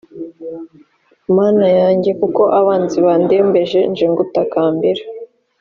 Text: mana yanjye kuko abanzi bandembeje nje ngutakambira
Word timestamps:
mana 1.37 1.67
yanjye 1.79 2.11
kuko 2.21 2.41
abanzi 2.59 2.97
bandembeje 3.05 3.79
nje 3.91 4.05
ngutakambira 4.11 5.03